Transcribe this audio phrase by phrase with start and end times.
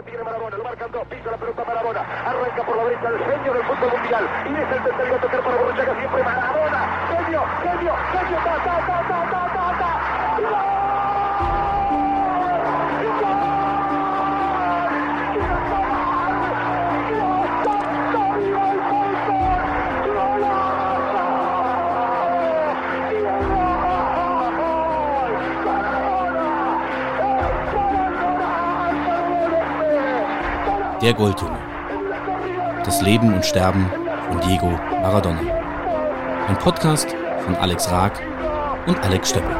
[0.00, 3.18] la tiene Marabona, lo marcan dos, pisa la pelota Marabona, arranca por la derecha el
[3.18, 7.42] genio del fútbol mundial, y es el tercero a tocar para Borruchaga siempre Marabona, genio,
[7.62, 10.79] genio, genio, ta, ta, ta,
[31.02, 31.58] Der Goldjunge.
[32.84, 33.90] Das Leben und Sterben
[34.28, 35.40] von Diego Maradona.
[36.46, 37.08] Ein Podcast
[37.42, 38.20] von Alex Raag
[38.86, 39.56] und Alex Steppelt.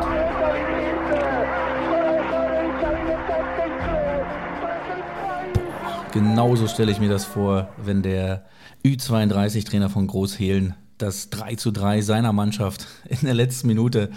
[6.13, 8.45] Genauso stelle ich mir das vor, wenn der
[8.85, 14.11] Ü32-Trainer von Großhehlen das 3 zu 3 seiner Mannschaft in der letzten Minute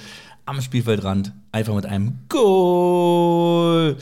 [0.46, 3.96] am Spielfeldrand einfach mit einem Goal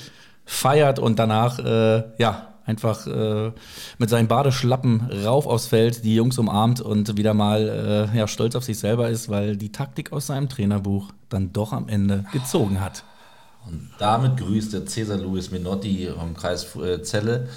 [0.43, 3.51] feiert und danach, äh, ja, einfach äh,
[3.97, 8.55] mit seinen Badeschlappen rauf aufs Feld, die Jungs umarmt und wieder mal äh, ja, stolz
[8.55, 12.81] auf sich selber ist, weil die Taktik aus seinem Trainerbuch dann doch am Ende gezogen
[12.81, 13.03] hat.
[13.67, 17.49] Und damit grüßt der Cesar Luis Minotti vom Kreis äh, Celle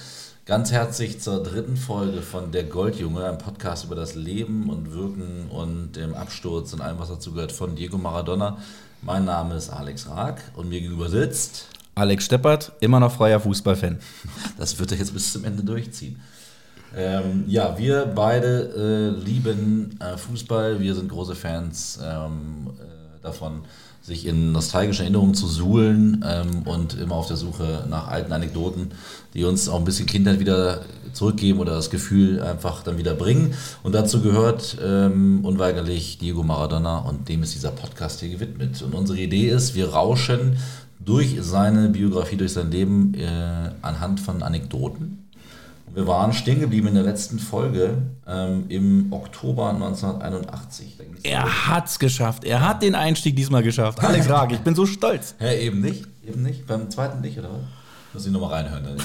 [0.46, 5.48] ganz herzlich zur dritten Folge von Der Goldjunge, einem Podcast über das Leben und Wirken
[5.48, 8.58] und dem Absturz und allem, was dazu gehört, von Diego Maradona.
[9.00, 13.98] Mein Name ist Alex Raag und mir gegenüber sitzt Alex Steppert, immer noch freier Fußballfan.
[14.58, 16.20] Das wird er jetzt bis zum Ende durchziehen.
[16.96, 20.80] Ähm, ja, wir beide äh, lieben äh, Fußball.
[20.80, 23.62] Wir sind große Fans ähm, äh, davon,
[24.00, 28.92] sich in nostalgische Erinnerungen zu suhlen ähm, und immer auf der Suche nach alten Anekdoten,
[29.32, 33.54] die uns auch ein bisschen Kindheit wieder zurückgeben oder das Gefühl einfach dann wieder bringen.
[33.82, 38.82] Und dazu gehört ähm, unweigerlich Diego Maradona und dem ist dieser Podcast hier gewidmet.
[38.82, 40.58] Und unsere Idee ist, wir rauschen
[41.04, 45.24] durch seine Biografie, durch sein Leben äh, anhand von Anekdoten.
[45.94, 50.98] Wir waren stehen geblieben in der letzten Folge ähm, im Oktober 1981.
[51.22, 52.42] Er hat's geschafft.
[52.42, 54.02] Er hat den Einstieg diesmal geschafft.
[54.02, 55.36] Alex Rag, ich bin so stolz.
[55.38, 56.06] Ja, eben nicht.
[56.26, 56.66] Eben nicht.
[56.66, 57.60] Beim zweiten nicht, oder was?
[58.12, 58.96] Muss ich nochmal reinhören.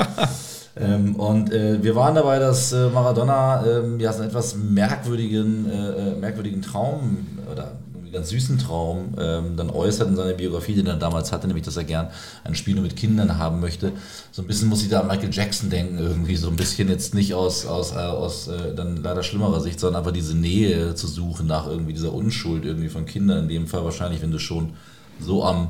[0.76, 5.70] ähm, und äh, wir waren dabei, dass äh, Maradona ähm, ja, so einen etwas merkwürdigen,
[5.70, 7.72] äh, äh merkwürdigen Traum oder
[8.12, 11.76] ganz süßen Traum ähm, dann äußert in seiner Biografie, den er damals hatte, nämlich dass
[11.76, 12.08] er gern
[12.44, 13.92] ein Spiel nur mit Kindern haben möchte.
[14.30, 17.14] So ein bisschen muss ich da an Michael Jackson denken, irgendwie so ein bisschen jetzt
[17.14, 21.06] nicht aus, aus, äh, aus äh, dann leider schlimmerer Sicht, sondern einfach diese Nähe zu
[21.06, 23.44] suchen nach irgendwie dieser Unschuld irgendwie von Kindern.
[23.44, 24.74] In dem Fall wahrscheinlich, wenn du schon
[25.18, 25.68] so am,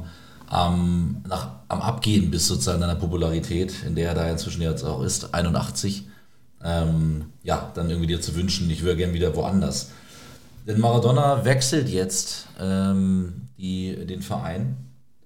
[0.48, 5.02] am, nach, am Abgehen bist sozusagen deiner Popularität, in der er da inzwischen jetzt auch
[5.02, 6.08] ist, 81.
[6.64, 9.90] Ähm, ja, dann irgendwie dir zu wünschen, ich wäre gern wieder woanders.
[10.66, 14.76] Denn Maradona wechselt jetzt ähm, die, den Verein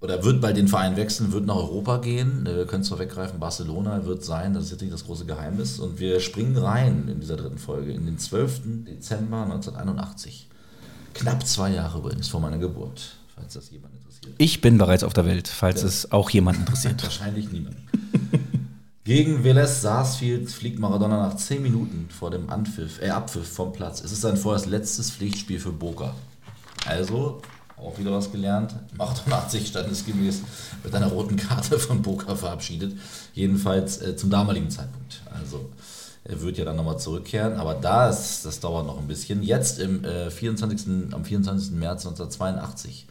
[0.00, 2.44] oder wird bald den Verein wechseln, wird nach Europa gehen.
[2.44, 5.78] Wir können es vorweggreifen, Barcelona wird sein, das ist jetzt nicht das große Geheimnis.
[5.78, 8.84] Und wir springen rein in dieser dritten Folge, in den 12.
[8.86, 10.48] Dezember 1981.
[11.14, 14.34] Knapp zwei Jahre übrigens vor meiner Geburt, falls das jemand interessiert.
[14.38, 15.88] Ich bin bereits auf der Welt, falls ja.
[15.88, 17.02] es auch jemand interessiert.
[17.02, 17.76] Wahrscheinlich niemand.
[19.06, 24.02] Gegen Velez Sarsfield fliegt Maradona nach 10 Minuten vor dem Anpfiff, äh, Abpfiff vom Platz.
[24.02, 26.12] Es ist sein vorerst letztes Pflichtspiel für Boca.
[26.86, 27.40] Also,
[27.76, 28.74] auch wieder was gelernt.
[28.98, 30.42] 88 standesgemäß
[30.82, 32.98] mit einer roten Karte von Boca verabschiedet.
[33.32, 35.20] Jedenfalls äh, zum damaligen Zeitpunkt.
[35.32, 35.70] Also,
[36.24, 39.44] er wird ja dann nochmal zurückkehren, aber da ist, das dauert noch ein bisschen.
[39.44, 41.70] Jetzt im, äh, 24., am 24.
[41.76, 43.06] März 1982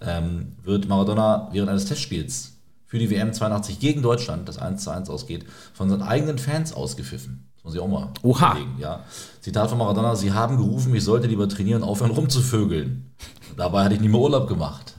[0.00, 2.55] ähm, wird Maradona während eines Testspiels
[2.86, 6.72] für die WM 82 gegen Deutschland, das 1 zu 1 ausgeht, von seinen eigenen Fans
[6.72, 7.48] ausgepfiffen.
[7.56, 8.52] Das muss ich auch mal Oha.
[8.52, 9.04] Überlegen, ja.
[9.40, 13.10] Zitat von Maradona, sie haben gerufen, ich sollte lieber trainieren, aufhören rumzuvögeln.
[13.56, 14.94] Dabei hatte ich nie mehr Urlaub gemacht.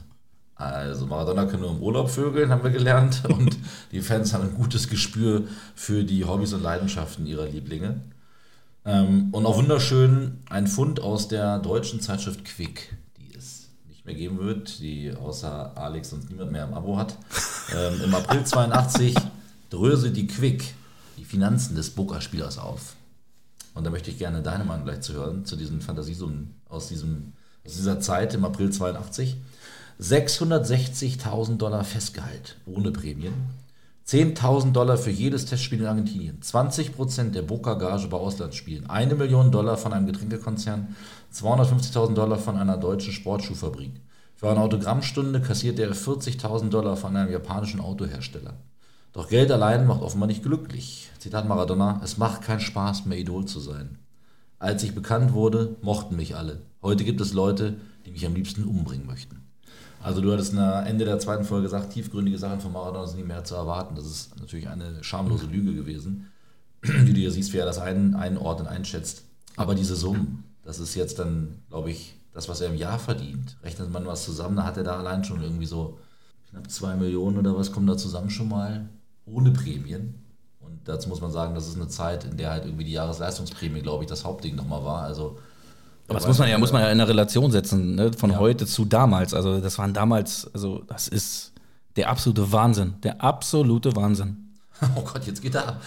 [0.54, 3.22] Also Maradona kann nur im Urlaub vögeln, haben wir gelernt.
[3.28, 3.56] Und
[3.92, 5.44] die Fans haben ein gutes Gespür
[5.74, 8.02] für die Hobbys und Leidenschaften ihrer Lieblinge.
[8.84, 12.96] Ähm, und auch wunderschön ein Fund aus der deutschen Zeitschrift Quick
[14.08, 17.16] mehr geben wird, die außer Alex und niemand mehr im Abo hat.
[17.74, 19.14] Ähm, Im April 82
[19.70, 20.74] dröselt die Quick
[21.18, 22.94] die Finanzen des Boca-Spielers auf.
[23.74, 27.32] Und da möchte ich gerne deine Meinung gleich zu hören, zu diesen Fantasiesummen aus, diesem,
[27.64, 29.36] aus dieser Zeit im April 82.
[30.00, 33.34] 660.000 Dollar Festgehalt ohne Prämien.
[34.06, 36.40] 10.000 Dollar für jedes Testspiel in Argentinien.
[36.40, 38.88] 20% der Boca-Gage bei Auslandsspielen.
[38.88, 40.96] Eine Million Dollar von einem Getränkekonzern
[41.34, 43.92] 250.000 Dollar von einer deutschen Sportschuhfabrik.
[44.38, 48.54] Für eine Autogrammstunde kassierte er 40.000 Dollar von einem japanischen Autohersteller.
[49.12, 51.10] Doch Geld allein macht offenbar nicht glücklich.
[51.18, 53.98] Zitat Maradona, es macht keinen Spaß mehr Idol zu sein.
[54.60, 56.60] Als ich bekannt wurde, mochten mich alle.
[56.82, 59.42] Heute gibt es Leute, die mich am liebsten umbringen möchten.
[60.00, 63.26] Also du hattest am Ende der zweiten Folge gesagt, tiefgründige Sachen von Maradona sind nicht
[63.26, 63.96] mehr zu erwarten.
[63.96, 66.30] Das ist natürlich eine schamlose Lüge gewesen,
[66.84, 69.24] die du ja siehst, wie er das ein, einordnet, einschätzt.
[69.56, 73.56] Aber diese Summen, das ist jetzt dann, glaube ich, das, was er im Jahr verdient.
[73.64, 75.98] Rechnet man was zusammen, da hat er da allein schon irgendwie so
[76.50, 78.88] knapp zwei Millionen oder was kommen da zusammen schon mal
[79.26, 80.14] ohne Prämien.
[80.60, 83.80] Und dazu muss man sagen, das ist eine Zeit, in der halt irgendwie die Jahresleistungsprämie,
[83.80, 85.02] glaube ich, das Hauptding nochmal war.
[85.02, 85.36] Also
[86.06, 88.12] aber das muss man ja, muss man ja in einer Relation setzen, ne?
[88.12, 88.38] von Ja.
[88.38, 89.34] heute zu damals.
[89.34, 91.50] Also das waren damals, also das ist
[91.96, 92.94] der absolute Wahnsinn.
[93.02, 94.44] Der absolute Wahnsinn.
[94.94, 95.82] Oh Gott, jetzt geht er ab.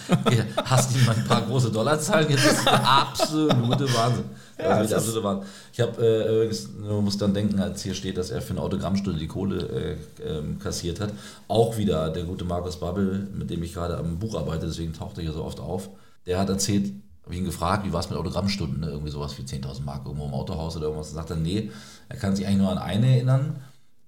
[0.66, 2.28] Hast du mal ein paar große Dollarzahlen?
[2.28, 4.24] Jetzt ist der absolute Wahnsinn.
[4.56, 5.48] Das Ja, der ist- absolute Wahnsinn.
[5.72, 8.60] Ich habe äh, übrigens, man muss dann denken, als hier steht, dass er für eine
[8.62, 11.10] Autogrammstunde die Kohle äh, ähm, kassiert hat.
[11.48, 15.16] Auch wieder der gute Markus Babbel, mit dem ich gerade am Buch arbeite, deswegen taucht
[15.18, 15.88] er hier so oft auf.
[16.26, 16.92] Der hat erzählt,
[17.24, 18.88] habe ich ihn gefragt, wie war es mit Autogrammstunden, ne?
[18.90, 21.10] irgendwie sowas wie 10.000 Mark irgendwo im Autohaus oder irgendwas.
[21.10, 21.70] Da sagt er, nee,
[22.08, 23.56] er kann sich eigentlich nur an eine erinnern.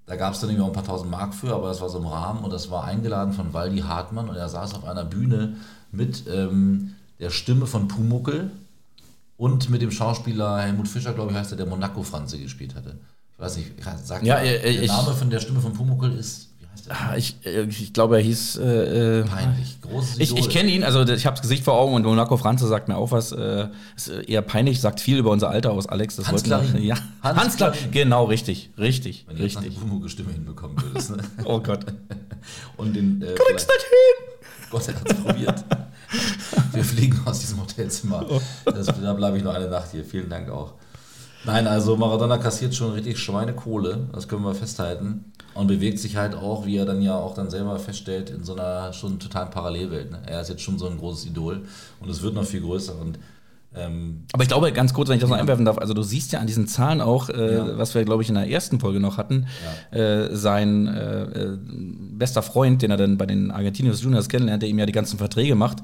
[0.06, 1.99] Da gab es dann irgendwie auch ein paar tausend Mark für, aber das war so
[1.99, 5.56] im Rahmen und das war eingeladen von Waldi Hartmann und er saß auf einer Bühne
[5.93, 8.50] mit ähm, der Stimme von Pumuckel
[9.37, 12.97] und mit dem Schauspieler Helmut Fischer, glaube ich, heißt er, der Monaco-Franze gespielt hatte.
[13.33, 13.73] Ich weiß nicht,
[14.05, 16.87] sagt Ja, mal, äh, der ich- Name von der Stimme von Pumuckel ist, wie heißt
[16.87, 16.95] der?
[16.97, 18.57] Ah, Ich, äh, ich glaube, er hieß.
[18.59, 21.95] Äh, äh, Peinlich, großes ich ich kenne ihn, also ich habe das Gesicht vor Augen
[21.95, 23.33] und Monaco Franze sagt mir auch was.
[23.33, 26.15] Äh, ist äh, eher peinlich, sagt viel über unser Alter aus, Alex.
[26.15, 26.77] Das Hans Klarin.
[26.83, 27.75] Ja, Hans Hans, Klarin.
[27.75, 27.91] Klarin.
[27.93, 29.65] Genau, richtig, richtig, Wenn du richtig.
[29.67, 31.11] eine Pumuckel-Stimme hinbekommen würdest.
[31.11, 31.25] Ne?
[31.45, 31.85] Oh Gott.
[32.77, 34.37] Und den, äh, Kriegst nicht hin!
[34.71, 35.65] Gott, er hat es probiert.
[36.75, 38.25] Wir fliegen aus diesem Hotelzimmer.
[38.65, 40.05] Das, da bleibe ich noch eine Nacht hier.
[40.05, 40.75] Vielen Dank auch.
[41.47, 45.26] Nein, also Maradona kassiert schon richtig Schweinekohle, das können wir festhalten.
[45.53, 48.55] Und bewegt sich halt auch, wie er dann ja auch dann selber feststellt, in so
[48.56, 50.11] einer schon totalen Parallelwelt.
[50.11, 50.21] Ne?
[50.26, 51.62] Er ist jetzt schon so ein großes Idol
[52.00, 52.99] und es wird noch viel größer.
[52.99, 53.19] Und
[53.77, 55.43] ähm, Aber ich glaube, ganz kurz, wenn ich das noch Ja.
[55.43, 57.79] einwerfen darf, also du siehst ja an diesen Zahlen auch, äh, Ja.
[57.79, 59.47] was wir, glaube ich, in der ersten Folge noch hatten,
[59.93, 61.59] äh, sein äh, äh,
[62.17, 65.19] bester Freund, den er dann bei den Argentinius Juniors kennenlernt, der ihm ja die ganzen
[65.19, 65.79] Verträge macht.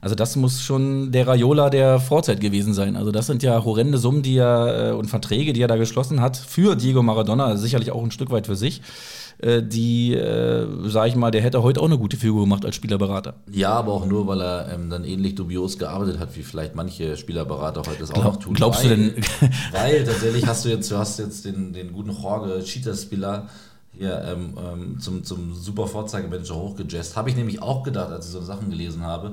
[0.00, 2.96] Also das muss schon der Raiola der Vorzeit gewesen sein.
[2.96, 6.20] Also das sind ja horrende Summen, die er äh, und Verträge, die er da geschlossen
[6.20, 8.82] hat für Diego Maradona, also sicherlich auch ein Stück weit für sich.
[9.38, 12.74] Äh, die, äh, sag ich mal, der hätte heute auch eine gute Figur gemacht als
[12.74, 13.34] Spielerberater.
[13.52, 17.16] ja, aber auch nur, weil er ähm, dann ähnlich dubios gearbeitet hat, wie vielleicht manche
[17.18, 18.54] Spielerberater heute es auch noch tun.
[18.54, 19.14] glaubst du weil, denn-
[19.72, 23.48] weil tatsächlich hast du jetzt, du hast jetzt den, den guten Jorge Cheetah-Spieler
[23.92, 27.16] hier ähm, ähm, zum, zum super Vorzeigemanager hochgejazzt.
[27.16, 29.32] Habe ich nämlich auch gedacht, als ich so Sachen gelesen habe.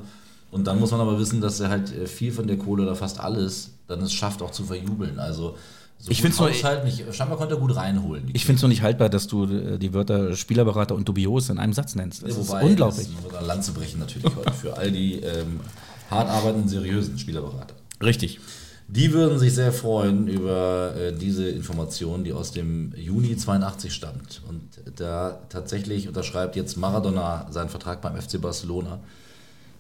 [0.54, 2.96] Und dann muss man aber wissen, dass er halt äh, viel von der Kohle oder
[2.96, 5.20] fast alles dann es schafft, auch zu verjubeln.
[5.20, 5.58] Also
[5.98, 7.04] so Ich find's nur- Haushalt nicht.
[7.14, 8.30] Scheinbar konnte er gut reinholen.
[8.34, 11.58] Ich finde es nur nicht haltbar, dass du äh, die Wörter Spielerberater und dubios in
[11.60, 12.24] einem Satz nennst.
[12.24, 13.08] Das Ja, ist wobei, unglaublich.
[13.30, 15.60] Das ein Land zu brechen natürlich heute für all die ähm,
[16.10, 17.74] hart arbeitenden, seriösen Spielerberater.
[18.02, 18.40] Richtig.
[18.90, 24.42] Die würden sich sehr freuen über äh, diese Information, die aus dem Juni 82 stammt.
[24.48, 24.62] Und
[25.00, 29.00] da tatsächlich unterschreibt jetzt Maradona seinen Vertrag beim FC Barcelona.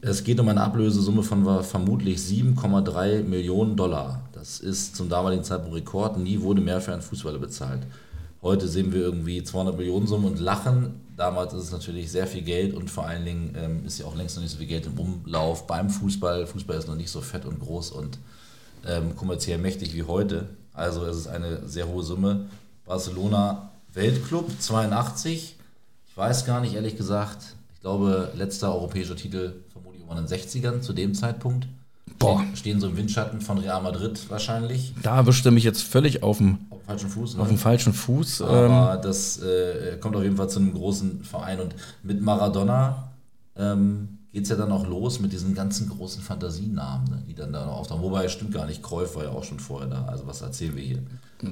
[0.05, 4.21] Es geht um eine Ablösesumme von vermutlich 7,3 Millionen Dollar.
[4.33, 6.17] Das ist zum damaligen Zeitpunkt Rekord.
[6.17, 7.83] Nie wurde mehr für einen Fußballer bezahlt.
[8.41, 10.99] Heute sehen wir irgendwie 200 Millionen Summen und lachen.
[11.15, 14.17] Damals ist es natürlich sehr viel Geld und vor allen Dingen ähm, ist ja auch
[14.17, 16.47] längst noch nicht so viel Geld im Umlauf beim Fußball.
[16.47, 18.19] Fußball ist noch nicht so fett und groß und
[18.85, 20.49] ähm, kommerziell mächtig wie heute.
[20.73, 22.47] Also es ist eine sehr hohe Summe.
[22.85, 25.55] Barcelona Weltclub 82.
[26.09, 27.55] Ich weiß gar nicht, ehrlich gesagt.
[27.73, 31.67] Ich glaube, letzter europäischer Titel vermutlich in den 60ern zu dem Zeitpunkt.
[32.19, 32.43] Boah.
[32.53, 34.93] Stehen, so im Windschatten von Real Madrid wahrscheinlich.
[35.01, 37.35] Da bestimme ich jetzt völlig auf dem, falschen Fuß.
[37.35, 37.41] Ne?
[37.41, 38.41] auf dem falschen Fuß.
[38.41, 41.59] Ähm, Aber das äh, kommt auf jeden Fall zu einem großen Verein.
[41.59, 43.09] Und mit Maradona
[43.57, 47.53] ähm, geht es ja dann auch los mit diesen ganzen großen Fantasienamen, ne, die dann
[47.53, 48.03] da noch auftauchen.
[48.03, 50.05] Wobei, stimmt gar nicht, Kreuf war ja auch schon vorher da.
[50.05, 50.99] Also was erzählen wir hier?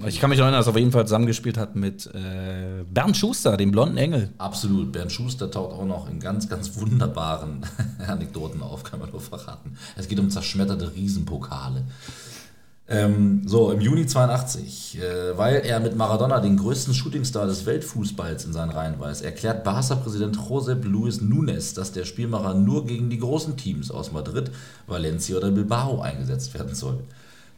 [0.07, 3.57] Ich kann mich erinnern, dass er auf jeden Fall zusammengespielt hat mit äh, Bernd Schuster,
[3.57, 4.29] dem blonden Engel.
[4.38, 4.91] Absolut.
[4.91, 7.65] Bernd Schuster taucht auch noch in ganz, ganz wunderbaren
[8.07, 9.77] Anekdoten auf, kann man nur verraten.
[9.95, 11.83] Es geht um zerschmetterte Riesenpokale.
[12.88, 18.43] Ähm, so, im Juni 82, äh, weil er mit Maradona den größten Shootingstar des Weltfußballs
[18.43, 23.19] in seinen Reihen weiß, erklärt Barca-Präsident Josep Luis Nunes, dass der Spielmacher nur gegen die
[23.19, 24.51] großen Teams aus Madrid,
[24.88, 27.00] Valencia oder Bilbao eingesetzt werden soll.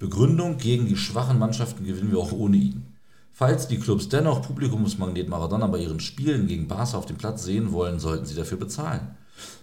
[0.03, 2.85] Begründung, gegen die schwachen Mannschaften gewinnen wir auch ohne ihn.
[3.31, 7.71] Falls die Clubs dennoch Publikumsmagnet Maradona bei ihren Spielen gegen Barca auf dem Platz sehen
[7.71, 9.15] wollen, sollten sie dafür bezahlen.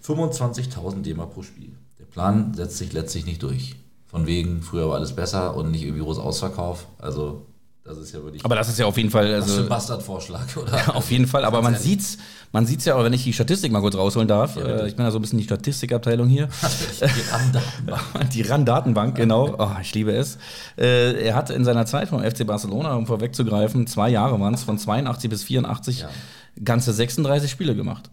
[0.03, 1.73] 25.000 DM pro Spiel.
[1.99, 3.77] Der Plan setzt sich letztlich nicht durch.
[4.07, 6.87] Von wegen, früher war alles besser und nicht irgendwie groß Ausverkauf.
[6.97, 7.43] Also
[7.91, 8.45] Das ist ja wirklich.
[8.45, 9.27] Aber das ist ja auf jeden Fall.
[9.39, 10.95] was für Also, ein Bastardvorschlag, oder?
[10.97, 12.19] auf jeden Fall, aber man sieht's,
[12.53, 14.55] man sieht's ja, auch, wenn ich die Statistik mal kurz rausholen darf.
[14.55, 14.83] bitte.
[14.83, 16.49] äh, ich bin ja so ein bisschen die Statistikabteilung hier.
[17.01, 18.31] Die Rahmendatenbank.
[18.33, 19.55] Die RAN-Datenbank, genau.
[19.59, 20.39] Oh, ich liebe es.
[20.79, 24.63] Äh, er hat in seiner Zeit vom FC Barcelona, um vorwegzugreifen, zwei Jahre waren es,
[24.63, 26.09] von 82 bis 84, Ja.
[26.65, 28.11] ganze 36 Spiele gemacht.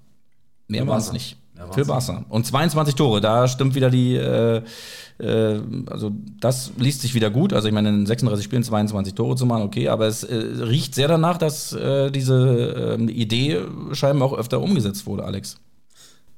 [0.68, 1.38] Mehr waren es nicht.
[1.58, 2.16] Ja, Für Wahnsinn.
[2.16, 2.30] Barca.
[2.30, 4.62] Und 22 Tore, da stimmt wieder die, äh,
[5.20, 7.54] äh, also das liest sich wieder gut.
[7.54, 10.96] Also ich meine, in 36 Spielen 22 Tore zu machen, okay, aber es äh, riecht
[10.96, 13.62] sehr danach, dass äh, diese ähm, Idee
[13.94, 15.58] scheinbar auch öfter umgesetzt wurde, Alex.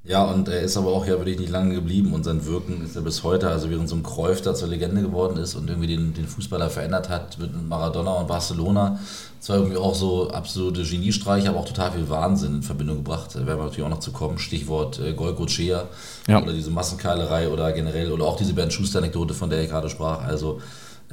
[0.09, 2.95] Ja, und er ist aber auch ja wirklich nicht lange geblieben und sein Wirken ist
[2.95, 5.85] ja bis heute, also während so ein Cruyff da zur Legende geworden ist und irgendwie
[5.85, 8.97] den, den Fußballer verändert hat mit Maradona und Barcelona,
[9.39, 13.35] zwar irgendwie auch so absolute Geniestreiche, aber auch total viel Wahnsinn in Verbindung gebracht.
[13.35, 14.39] Da werden wir natürlich auch noch zu kommen.
[14.39, 15.83] Stichwort äh, Golgochea
[16.27, 16.41] Ja.
[16.41, 20.23] oder diese Massenkeilerei oder generell oder auch diese Bernd Schuster-Anekdote, von der ich gerade sprach.
[20.23, 20.59] Also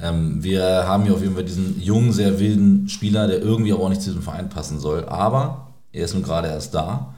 [0.03, 3.83] ähm, wir haben hier auf jeden Fall diesen jungen, sehr wilden Spieler, der irgendwie aber
[3.83, 5.05] auch nicht zu diesem Verein passen soll.
[5.05, 7.12] Aber er ist nun gerade erst da.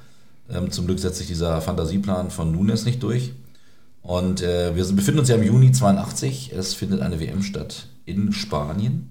[0.50, 3.32] Ähm, zum Glück setzt sich dieser Fantasieplan von Nunes nicht durch.
[4.02, 6.52] Und äh, wir befinden uns ja im Juni 82.
[6.56, 9.10] Es findet eine WM statt in Spanien.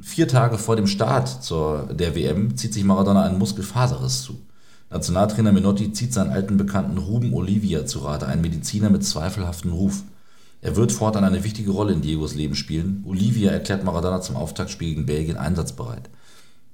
[0.00, 4.36] Vier Tage vor dem Start zur, der WM zieht sich Maradona einen Muskelfaserriss zu.
[4.90, 10.02] Nationaltrainer Menotti zieht seinen alten Bekannten Ruben Olivia zu Rate, einen Mediziner mit zweifelhaftem Ruf.
[10.60, 13.04] Er wird fortan eine wichtige Rolle in Diegos Leben spielen.
[13.06, 16.08] Olivia erklärt Maradona zum Auftaktspiel gegen Belgien einsatzbereit.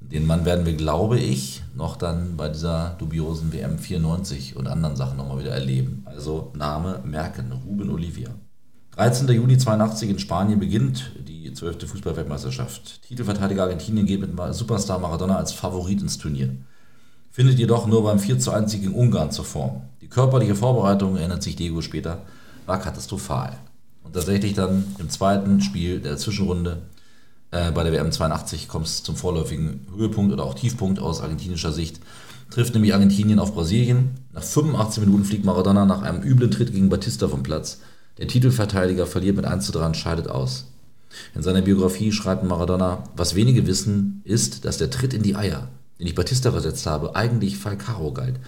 [0.01, 4.97] Den Mann werden wir, glaube ich, noch dann bei dieser dubiosen WM 94 und anderen
[4.97, 6.03] Sachen nochmal wieder erleben.
[6.07, 8.31] Also Name merken, Ruben Olivia.
[8.97, 9.29] 13.
[9.29, 11.89] Juni 82 in Spanien beginnt die 12.
[11.89, 13.03] Fußballweltmeisterschaft.
[13.03, 16.57] Titelverteidiger Argentinien geht mit Superstar Maradona als Favorit ins Turnier.
[17.31, 19.83] Findet jedoch nur beim 4 zu 1 Sieg gegen Ungarn zur Form.
[20.01, 22.23] Die körperliche Vorbereitung, erinnert sich Diego später,
[22.67, 23.57] war katastrophal.
[24.03, 26.83] Und tatsächlich dann im zweiten Spiel der Zwischenrunde
[27.51, 31.73] äh, bei der WM 82 kommt es zum vorläufigen Höhepunkt oder auch Tiefpunkt aus argentinischer
[31.73, 32.01] Sicht.
[32.51, 34.11] Trifft nämlich Argentinien auf Brasilien.
[34.33, 37.81] Nach 85 Minuten fliegt Maradona nach einem üblen Tritt gegen Batista vom Platz.
[38.19, 40.67] Der Titelverteidiger verliert mit 1 zu 3 und scheidet aus.
[41.35, 45.69] In seiner Biografie schreibt Maradona, was wenige wissen, ist, dass der Tritt in die Eier,
[45.99, 48.39] den ich Batista versetzt habe, eigentlich Falcao galt.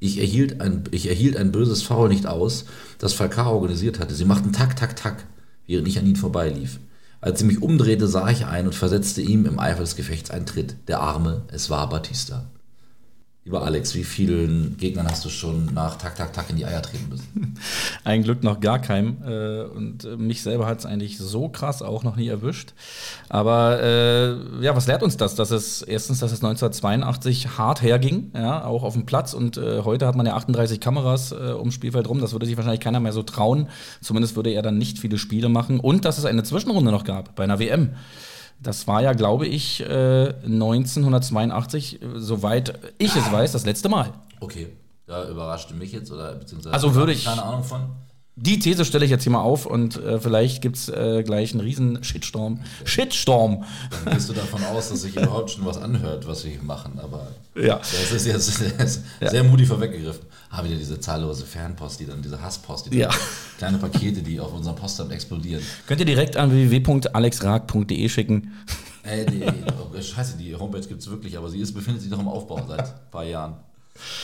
[0.00, 2.64] Ich erhielt, ein, ich erhielt ein böses Foul nicht aus,
[2.98, 4.14] das Falcao organisiert hatte.
[4.14, 5.24] Sie machten Tak, Tak, Tak,
[5.66, 6.78] während ich an ihn vorbeilief.
[7.20, 10.46] Als ich mich umdrehte, sah ich ein und versetzte ihm im Eifer des Gefechts einen
[10.46, 10.76] Tritt.
[10.88, 12.50] Der Arme, es war Batista.
[13.46, 16.82] Lieber Alex, wie vielen Gegnern hast du schon nach Tak, Tak, Tak in die Eier
[16.82, 17.54] treten müssen?
[18.04, 19.16] Ein Glück noch gar keinem.
[19.26, 22.74] Äh, und äh, mich selber hat es eigentlich so krass auch noch nie erwischt.
[23.30, 25.36] Aber äh, ja, was lehrt uns das?
[25.36, 29.32] Dass es erstens, dass es 1982 hart herging, ja, auch auf dem Platz.
[29.32, 32.20] Und äh, heute hat man ja 38 Kameras äh, ums Spielfeld rum.
[32.20, 33.68] Das würde sich wahrscheinlich keiner mehr so trauen.
[34.02, 35.80] Zumindest würde er dann nicht viele Spiele machen.
[35.80, 37.94] Und dass es eine Zwischenrunde noch gab bei einer WM.
[38.62, 44.12] Das war ja, glaube ich, äh, 1982, äh, soweit ich es weiß, das letzte Mal.
[44.40, 44.68] Okay,
[45.06, 47.80] da überraschte mich jetzt oder beziehungsweise Also würde ich- keine Ahnung von.
[48.42, 51.52] Die These stelle ich jetzt hier mal auf und äh, vielleicht gibt es äh, gleich
[51.52, 52.60] einen riesen Shitstorm.
[52.84, 53.64] Shitstorm!
[54.04, 56.98] Dann gehst du davon aus, dass sich überhaupt schon was anhört, was wir hier machen,
[57.02, 57.76] aber Ja.
[57.78, 60.22] das ist jetzt das ist sehr mutig vorweggegriffen.
[60.48, 63.08] Ah, wieder diese zahllose Fanpost, die dann, diese Hasspost, die Ja.
[63.08, 63.18] dann,
[63.58, 65.62] kleine Pakete, die auf unserem Postamt explodieren.
[65.86, 68.52] Könnt ihr direkt an www.alexrag.de schicken.
[69.02, 72.20] Ey, die, oh, scheiße, die Homepage gibt es wirklich, aber sie ist, befindet sich noch
[72.20, 73.56] im Aufbau seit ein paar Jahren.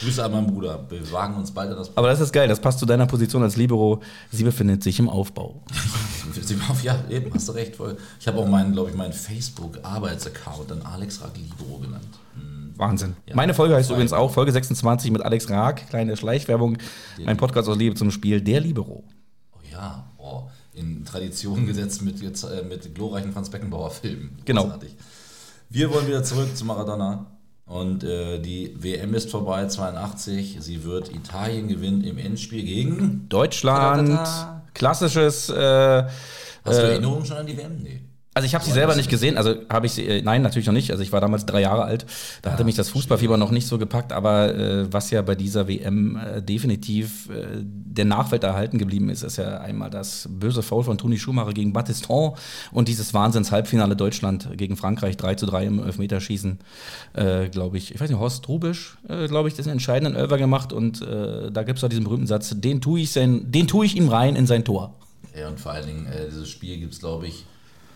[0.00, 0.84] Grüße an meinen Bruder.
[0.88, 3.42] Wir wagen uns bald an das Aber das ist geil, das passt zu deiner Position
[3.42, 4.00] als Libero.
[4.30, 5.62] Sie befindet sich im Aufbau.
[6.82, 7.76] Ja, eben, hast du recht.
[7.76, 7.96] Voll.
[8.20, 12.08] Ich habe auch meinen, glaube ich, meinen Facebook-Arbeitsaccount dann Alex Raglibro genannt.
[12.76, 13.16] Wahnsinn.
[13.26, 13.34] Ja.
[13.34, 15.88] Meine Folge heißt übrigens auch Folge 26 mit Alex Raag.
[15.88, 16.78] Kleine Schleichwerbung.
[17.24, 19.04] Mein Podcast aus Liebe zum Spiel, der Libero.
[19.52, 20.42] Oh ja, oh,
[20.74, 24.38] in Tradition gesetzt mit, jetzt, äh, mit glorreichen Franz Beckenbauer-Filmen.
[24.44, 24.64] Genau.
[24.64, 24.94] Großartig.
[25.70, 27.26] Wir wollen wieder zurück zu Maradona.
[27.66, 30.58] Und äh, die WM ist vorbei, 82.
[30.60, 33.28] Sie wird Italien gewinnen im Endspiel gegen.
[33.28, 34.20] Deutschland,
[34.72, 35.48] klassisches.
[35.50, 36.04] Äh,
[36.64, 37.82] Hast du äh, Erinnerungen schon an die WM?
[37.82, 38.02] Nee.
[38.36, 40.74] Also ich habe sie selber nicht gesehen, also habe ich sie, äh, nein, natürlich noch
[40.74, 40.90] nicht.
[40.90, 42.04] Also ich war damals drei Jahre alt,
[42.42, 45.68] da hatte mich das Fußballfieber noch nicht so gepackt, aber äh, was ja bei dieser
[45.68, 50.84] WM äh, definitiv äh, der Nachwelt erhalten geblieben ist, ist ja einmal das böse Foul
[50.84, 52.34] von Toni Schumacher gegen Battiston
[52.72, 56.58] und dieses Wahnsinns-Halbfinale Deutschland gegen Frankreich 3 zu 3 im Elfmeterschießen,
[57.14, 57.94] äh, glaube ich.
[57.94, 61.78] Ich weiß nicht, Horst Rubisch, äh, glaube ich, diesen entscheidenden Elfer gemacht und da gibt
[61.78, 64.46] es auch diesen berühmten Satz, den tue ich, sein, den tue ich ihm rein in
[64.46, 64.94] sein Tor.
[65.34, 67.46] Ja, und vor allen Dingen, dieses Spiel gibt es, glaube ich,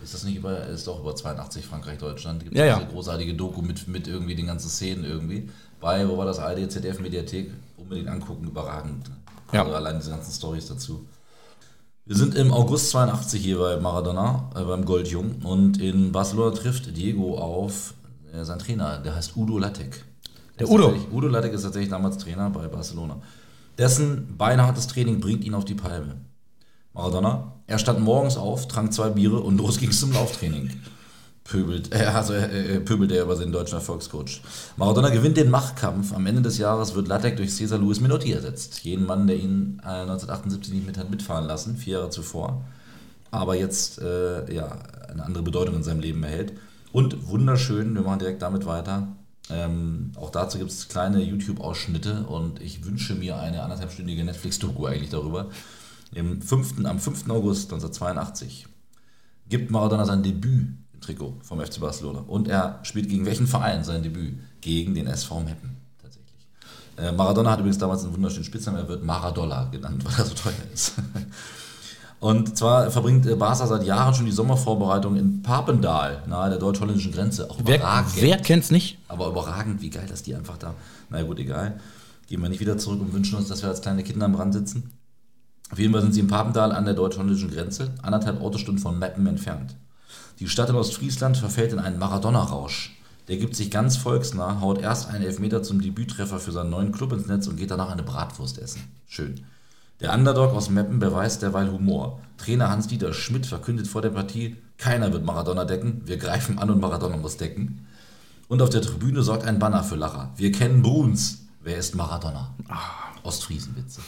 [0.03, 2.43] ist das nicht über, ist doch über 82 Frankreich-Deutschland.
[2.43, 2.79] Gibt Ja, ja.
[2.79, 5.49] diese großartige Doku mit, mit irgendwie den ganzen Szenen irgendwie.
[5.79, 7.51] Bei, wo war das ARD, ZDF Mediathek?
[7.77, 9.09] Unbedingt angucken, überragend.
[9.51, 9.63] Ja.
[9.63, 11.05] Also allein diese ganzen Stories dazu.
[12.05, 15.35] Wir sind im August 82 hier bei Maradona, äh, beim Goldjung.
[15.43, 17.93] Und in Barcelona trifft Diego auf
[18.33, 20.03] äh, seinen Trainer, der heißt Udo Lattek.
[20.59, 20.93] Der Udo.
[21.11, 23.21] Udo Lattek ist tatsächlich damals Trainer bei Barcelona.
[23.77, 26.17] Dessen beinhartes Training bringt ihn auf die Palme.
[26.93, 30.69] Maradona, er stand morgens auf, trank zwei Biere und los ging es zum Lauftraining.
[31.43, 34.41] Pöbelt, äh, also äh, pöbelt er über seinen deutschen Erfolgscoach.
[34.77, 36.13] Maradona gewinnt den Machtkampf.
[36.13, 38.83] Am Ende des Jahres wird Lattek durch Cesar Luis Menotti ersetzt.
[38.83, 42.63] Jeden Mann, der ihn äh, 1978 nicht mit hat mitfahren lassen, vier Jahre zuvor.
[43.31, 44.77] Aber jetzt äh, ja,
[45.09, 46.53] eine andere Bedeutung in seinem Leben erhält.
[46.91, 49.07] Und wunderschön, wir machen direkt damit weiter.
[49.49, 55.09] Ähm, auch dazu gibt es kleine YouTube-Ausschnitte und ich wünsche mir eine anderthalbstündige Netflix-Doku eigentlich
[55.09, 55.47] darüber.
[56.13, 57.29] Im 5., am 5.
[57.29, 58.67] August 1982
[59.47, 62.19] gibt Maradona sein Debüt im Trikot vom FC Barcelona.
[62.27, 64.35] Und er spielt gegen welchen Verein sein Debüt?
[64.61, 66.45] Gegen den SV Meppen tatsächlich.
[66.97, 70.33] Äh, Maradona hat übrigens damals einen wunderschönen Spitznamen, er wird Maradollar genannt, weil er so
[70.33, 70.93] teuer ist.
[72.19, 77.11] Und zwar verbringt äh, Barca seit Jahren schon die Sommervorbereitung in Papendal, nahe der deutsch-holländischen
[77.11, 77.49] Grenze.
[77.49, 78.21] Auch Wer, überragend.
[78.21, 78.99] wer kennt's nicht?
[79.07, 80.75] Aber überragend, wie geil, dass die einfach da.
[81.09, 81.79] Na gut, egal.
[82.27, 84.53] Gehen wir nicht wieder zurück und wünschen uns, dass wir als kleine Kinder am Rand
[84.53, 84.91] sitzen.
[85.71, 89.25] Auf jeden Fall sind sie in Papendal an der deutsch-holländischen Grenze, anderthalb Autostunden von Meppen
[89.25, 89.75] entfernt.
[90.39, 92.97] Die Stadt in Ostfriesland verfällt in einen Maradona-Rausch.
[93.27, 97.13] Der gibt sich ganz volksnah, haut erst einen Elfmeter zum Debüttreffer für seinen neuen Club
[97.13, 98.81] ins Netz und geht danach eine Bratwurst essen.
[99.07, 99.45] Schön.
[100.01, 102.19] Der Underdog aus Meppen beweist derweil Humor.
[102.37, 106.81] Trainer Hans-Dieter Schmidt verkündet vor der Partie, keiner wird Maradona decken, wir greifen an und
[106.81, 107.87] Maradona muss decken.
[108.47, 110.31] Und auf der Tribüne sorgt ein Banner für Lacher.
[110.35, 111.45] Wir kennen Bruns.
[111.61, 112.53] Wer ist Maradona?
[113.23, 114.01] Ostfriesenwitze.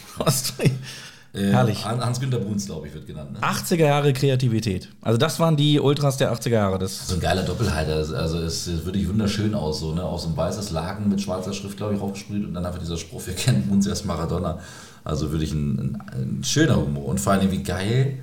[1.34, 1.84] Äh, Herrlich.
[1.84, 3.32] Hans-Günter Bruns, glaube ich, wird genannt.
[3.32, 3.40] Ne?
[3.40, 4.88] 80er Jahre Kreativität.
[5.02, 6.78] Also das waren die Ultras der 80er Jahre.
[6.78, 7.96] Das So ein geiler Doppelhalter.
[8.16, 9.80] Also es sieht wirklich wunderschön aus.
[9.80, 10.04] So, ne?
[10.04, 12.46] Auch so ein weißes Laken mit schwarzer Schrift, glaube ich, raufgesprüht.
[12.46, 14.60] Und dann einfach dieser Spruch, wir kennen uns erst Maradona.
[15.02, 16.02] Also wirklich ein, ein,
[16.38, 17.06] ein schöner Humor.
[17.06, 18.18] Und vor allem wie geil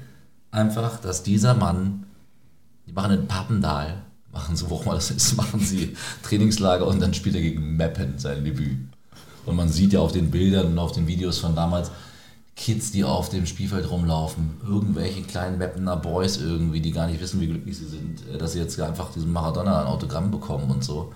[0.51, 2.05] einfach, dass dieser Mann,
[2.87, 7.01] die machen in Papendal, machen so, wo auch immer das ist, machen sie Trainingslager und
[7.01, 8.77] dann spielt er gegen Meppen sein Debüt.
[9.45, 11.91] Und man sieht ja auf den Bildern und auf den Videos von damals,
[12.55, 17.39] Kids, die auf dem Spielfeld rumlaufen, irgendwelche kleinen Mappener Boys irgendwie, die gar nicht wissen,
[17.41, 20.83] wie glücklich sie sind, äh, dass sie jetzt einfach diesen Maradona ein Autogramm bekommen und
[20.83, 21.11] so.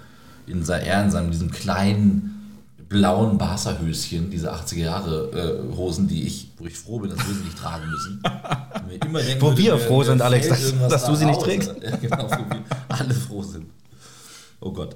[0.47, 2.31] In er in seinem, diesem kleinen
[2.87, 5.31] blauen Barca-Höschen, diese 80er Jahre
[5.71, 8.21] äh, Hosen, die ich, wo ich froh bin, dass wir sie nicht tragen müssen.
[8.87, 11.74] Mir immer denken Wo wir froh sind, Alex, dass- dass du sie nicht trägst.
[12.01, 13.65] Genau, wo wir alle froh sind.
[14.59, 14.95] Oh Gott.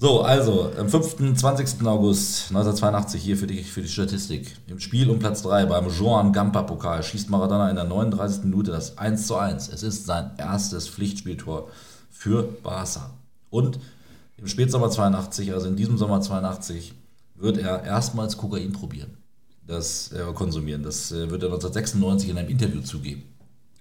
[0.00, 1.34] So, also am 5.
[1.34, 1.84] 20.
[1.84, 4.56] August 1982 hier für die, für die Statistik.
[4.68, 8.44] Im Spiel um Platz 3 beim Joan Gamper Pokal schießt Maradona in der 39.
[8.44, 9.68] Minute das 1 zu 1.
[9.72, 11.68] Es ist sein erstes Pflichtspieltor
[12.12, 13.10] für Barca.
[13.50, 13.80] Und
[14.36, 16.94] im Spätsommer 82, also in diesem Sommer 82,
[17.34, 19.16] wird er erstmals Kokain probieren.
[19.66, 20.84] Das äh, konsumieren.
[20.84, 23.24] Das äh, wird er 1996 in einem Interview zugeben.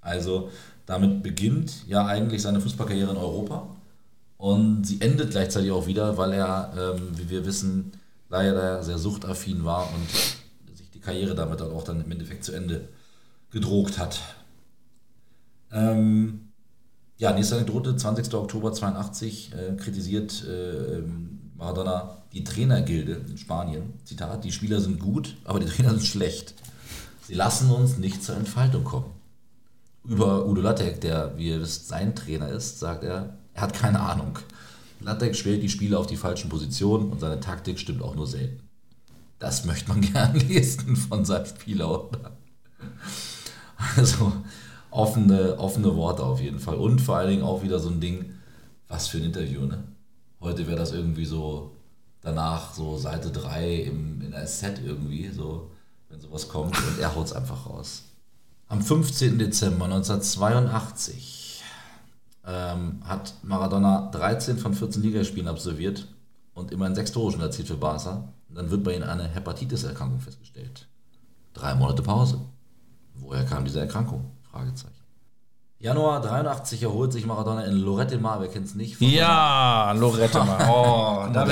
[0.01, 0.49] Also
[0.88, 3.67] damit beginnt ja eigentlich seine Fußballkarriere in Europa.
[4.38, 7.91] Und sie endet gleichzeitig auch wieder, weil er, ähm, wie wir wissen,
[8.30, 12.52] leider sehr suchtaffin war und sich die Karriere damit dann auch dann im Endeffekt zu
[12.52, 12.88] Ende
[13.50, 14.19] gedroht hat.
[15.71, 16.50] Ähm,
[17.17, 18.34] ja, nächste Anekdote, 20.
[18.36, 21.02] Oktober 82 äh, kritisiert äh,
[21.58, 23.93] Maradona die Trainergilde in Spanien.
[24.04, 26.54] Zitat, die Spieler sind gut, aber die Trainer sind schlecht.
[27.23, 29.12] Sie lassen uns nicht zur Entfaltung kommen.
[30.06, 34.00] Über Udo Lattek, der, wie ihr wisst, sein Trainer ist, sagt er, er hat keine
[34.00, 34.38] Ahnung.
[35.00, 38.62] Lattek stellt die Spieler auf die falschen Positionen und seine Taktik stimmt auch nur selten.
[39.39, 42.38] Das möchte man gern lesen von seinem Spieler, oder?
[43.96, 44.32] Also
[44.91, 46.76] offene, offene Worte auf jeden Fall.
[46.76, 48.34] Und vor allen Dingen auch wieder so ein Ding,
[48.88, 49.84] was für ein Interview, ne?
[50.39, 51.72] Heute wäre das irgendwie so
[52.22, 55.72] danach so Seite 3 im, in der Set irgendwie, so,
[56.10, 58.04] wenn sowas kommt und er haut es einfach raus.
[58.67, 59.39] Am 15.
[59.39, 61.46] Dezember 1982
[62.47, 66.07] ähm, hat Maradona 13 von 14 Ligaspielen absolviert
[66.53, 68.33] und immerhin sechs Tore schon erzielt für Barca.
[68.49, 70.88] Und dann wird bei ihm eine Hepatitis-Erkrankung festgestellt.
[71.53, 72.39] Drei Monate Pause.
[73.15, 74.31] Woher kam diese Erkrankung?
[74.49, 74.96] Fragezeichen.
[75.79, 78.99] Januar 83 erholt sich Maradona in Lorette Mar, wer kennt es nicht?
[78.99, 80.67] ja, Lorette mal.
[80.67, 81.45] Oh, da,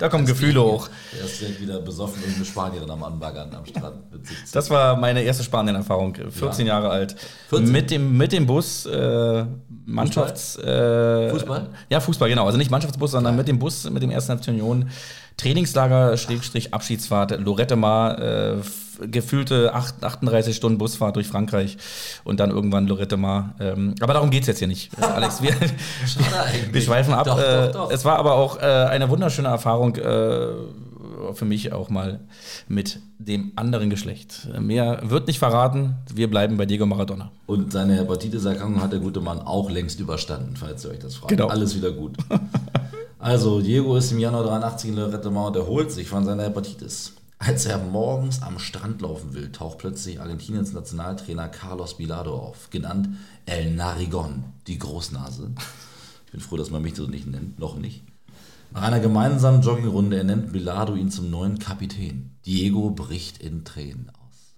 [0.00, 0.88] da kommen Gefühle hoch.
[1.16, 4.46] Er ist direkt wieder besoffen und eine Spanierin am Anbaggern am Strand mit 17.
[4.52, 6.12] Das war meine erste Spanien-Erfahrung.
[6.28, 6.74] 14 Ja.
[6.74, 7.14] Jahre alt.
[7.50, 7.70] 14?
[7.70, 9.44] Mit dem, mit dem Bus, äh,
[9.86, 10.56] Mannschafts.
[10.58, 11.68] Äh, Fußball?
[11.88, 12.46] Ja, Fußball, genau.
[12.46, 14.24] Also nicht Mannschaftsbus, sondern mit dem Bus, mit dem 1.
[14.26, 14.90] FC Union.
[15.36, 18.56] Trainingslager, Schrägstrich, Abschiedsfahrt, Lorette Mar, äh,
[19.10, 21.76] gefühlte acht- 38 Stunden Busfahrt durch Frankreich
[22.24, 23.54] und dann irgendwann Lorette Mar.
[23.60, 25.42] Ähm, aber darum geht's jetzt hier nicht, äh, Alex.
[25.42, 25.54] Wir,
[26.72, 27.26] wir schweifen ab.
[27.26, 27.90] Doch, äh, doch, doch.
[27.90, 29.96] Es war aber auch äh, eine wunderschöne Erfahrung.
[29.96, 30.48] Äh,
[31.34, 32.20] für mich auch mal
[32.68, 34.48] mit dem anderen Geschlecht.
[34.60, 35.96] Mehr wird nicht verraten.
[36.14, 37.32] Wir bleiben bei Diego Maradona.
[37.46, 41.30] Und seine Hepatitis-Erkrankung hat der gute Mann auch längst überstanden, falls ihr euch das fragt.
[41.30, 41.48] Genau.
[41.48, 42.16] Alles wieder gut.
[43.20, 47.14] Also, Diego ist im Januar 83 in Lorette Mar und erholt sich von seiner Hepatitis.
[47.38, 53.08] Als er morgens am Strand laufen will, taucht plötzlich Argentiniens Nationaltrainer Carlos Bilardo auf, genannt
[53.46, 55.52] El Narigon, die Großnase.
[56.26, 58.02] Ich bin froh, dass man mich so nicht nennt, noch nicht.
[58.72, 62.32] Nach einer gemeinsamen Joggingrunde ernennt Bilardo ihn zum neuen Kapitän.
[62.44, 64.54] Diego bricht in Tränen aus.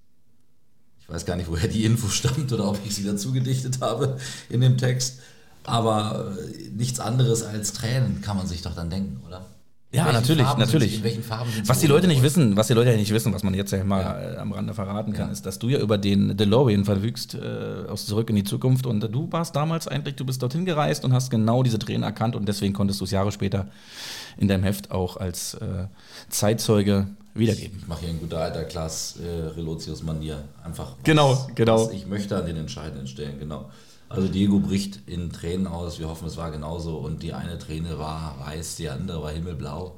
[1.00, 4.16] Ich weiß gar nicht, woher die Info stammt oder ob ich sie dazu gedichtet habe
[4.48, 5.20] in dem Text.
[5.64, 9.44] Aber äh, nichts anderes als Tränen kann man sich doch dann denken, oder?
[9.92, 10.96] Ja, natürlich, Farben natürlich.
[10.98, 13.32] in welchen Farben sind Was die Leute nicht wissen, was die Leute ja nicht wissen,
[13.34, 15.32] was man jetzt ja mal äh, am Rande verraten kann, Ja.
[15.32, 19.00] ist, dass du ja über den DeLorean verfügst äh, aus Zurück in die Zukunft und
[19.00, 22.46] du warst damals eigentlich, du bist dorthin gereist und hast genau diese Tränen erkannt und
[22.46, 23.66] deswegen konntest du es Jahre später
[24.36, 25.86] in deinem Heft auch als äh,
[26.28, 27.78] Zeitzeuge wiedergeben.
[27.80, 30.44] Ich mache hier ein guter alter Klaas äh, Relotius Manier.
[30.64, 30.92] Einfach.
[30.96, 31.86] was- Genau, genau.
[31.86, 33.70] Was ich möchte an den entscheidenden Stellen, genau.
[34.10, 36.00] Also Diego bricht in Tränen aus.
[36.00, 36.96] Wir hoffen, es war genauso.
[36.96, 39.96] Und die eine Träne war weiß, die andere war himmelblau.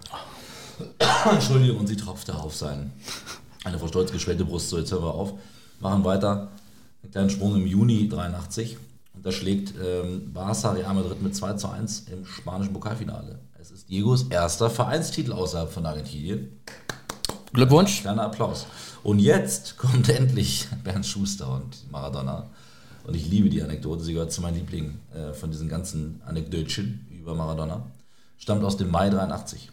[1.30, 2.92] Entschuldigung, und sie tropfte auf sein.
[3.64, 4.68] Eine vor Stolz geschwellte Brust.
[4.68, 5.32] So, jetzt hören wir auf.
[5.80, 6.50] Machen weiter.
[7.02, 8.76] Einen kleinen Sprung im Juni 83.
[9.14, 13.38] Und da schlägt ähm, Barça Real Madrid mit 2 zu 1 im spanischen Pokalfinale.
[13.58, 16.60] Es ist Diegos erster Vereinstitel außerhalb von Argentinien.
[17.54, 18.02] Glückwunsch.
[18.02, 18.66] Kleiner Applaus.
[19.02, 22.50] Und jetzt kommt endlich Bernd Schuster und Maradona.
[23.04, 27.06] Und ich liebe die Anekdote, sie gehört zu meinen Lieblingen äh, von diesen ganzen Anekdötchen
[27.10, 27.86] über Maradona.
[28.38, 29.70] Stammt aus dem Mai 83.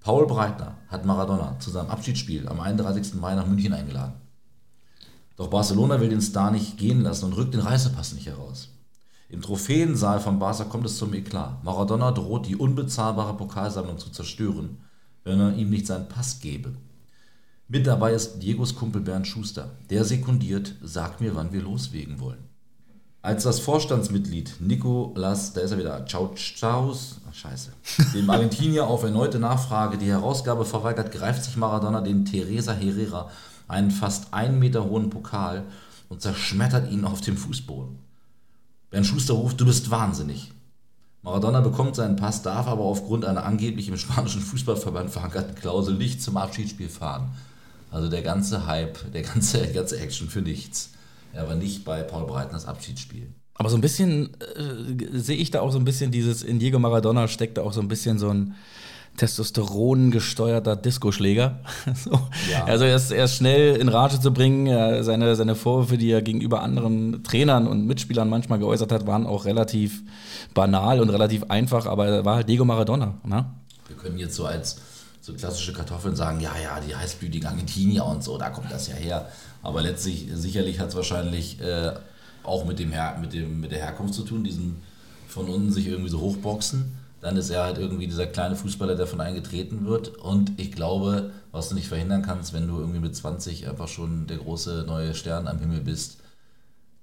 [0.00, 3.14] Paul Breitner hat Maradona zu seinem Abschiedsspiel am 31.
[3.14, 4.14] Mai nach München eingeladen.
[5.36, 8.70] Doch Barcelona will den Star nicht gehen lassen und rückt den Reisepass nicht heraus.
[9.28, 11.62] Im Trophäensaal von Barca kommt es zum Eklat.
[11.64, 14.78] Maradona droht, die unbezahlbare Pokalsammlung zu zerstören,
[15.24, 16.72] wenn er ihm nicht seinen Pass gebe.
[17.68, 19.72] Mit dabei ist Diegos Kumpel Bernd Schuster.
[19.90, 22.45] Der sekundiert, sag mir, wann wir loswegen wollen.
[23.26, 27.72] Als das Vorstandsmitglied Nicolas, da ist er wieder, Ciao Chaus, ach scheiße,
[28.14, 33.28] dem Argentinier auf erneute Nachfrage die Herausgabe verweigert, greift sich Maradona den Teresa Herrera,
[33.66, 35.64] einen fast einen Meter hohen Pokal,
[36.08, 37.98] und zerschmettert ihn auf dem Fußboden.
[38.90, 40.52] Bernd Schuster ruft, du bist wahnsinnig.
[41.22, 46.22] Maradona bekommt seinen Pass, darf aber aufgrund einer angeblich im spanischen Fußballverband verankerten Klausel nicht
[46.22, 47.30] zum Abschiedsspiel fahren.
[47.90, 50.90] Also der ganze Hype, der ganze, ganze Action für nichts.
[51.36, 53.28] Er war nicht bei Paul Breitners Abschiedsspiel.
[53.54, 56.78] Aber so ein bisschen äh, sehe ich da auch so ein bisschen dieses, in Diego
[56.78, 58.54] Maradona steckt da auch so ein bisschen so ein
[59.16, 61.60] Testosteron gesteuerter Discoschläger.
[61.94, 62.12] so.
[62.50, 62.64] Ja.
[62.64, 65.02] Also er ist, er ist schnell in Rage zu bringen.
[65.02, 69.44] Seine, seine Vorwürfe, die er gegenüber anderen Trainern und Mitspielern manchmal geäußert hat, waren auch
[69.44, 70.02] relativ
[70.54, 73.14] banal und relativ einfach, aber er war halt Diego Maradona.
[73.24, 73.46] Ne?
[73.88, 74.76] Wir können jetzt so als
[75.26, 78.94] so klassische Kartoffeln sagen, ja, ja, die heißblütigen Argentinier und so, da kommt das ja
[78.94, 79.28] her.
[79.66, 81.92] Aber letztlich, sicherlich hat es wahrscheinlich äh,
[82.44, 84.76] auch mit, dem Her mit, dem, mit der Herkunft zu tun, diesen
[85.26, 86.96] von unten sich irgendwie so hochboxen.
[87.20, 90.18] Dann ist er halt irgendwie dieser kleine Fußballer, der von eingetreten wird.
[90.18, 94.28] Und ich glaube, was du nicht verhindern kannst, wenn du irgendwie mit 20 einfach schon
[94.28, 96.18] der große neue Stern am Himmel bist,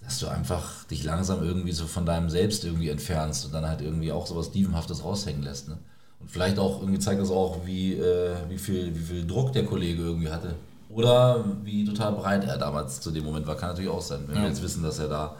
[0.01, 3.81] dass du einfach dich langsam irgendwie so von deinem Selbst irgendwie entfernst und dann halt
[3.81, 5.67] irgendwie auch sowas Dievenhaftes raushängen lässt.
[5.67, 5.77] Ne?
[6.21, 9.65] Und vielleicht auch irgendwie zeigt das auch, wie, äh, wie, viel, wie viel Druck der
[9.65, 10.55] Kollege irgendwie hatte.
[10.93, 13.55] Oder wie total breit er damals zu dem Moment war.
[13.55, 15.35] Kann natürlich auch sein, wenn wir jetzt wissen, dass er da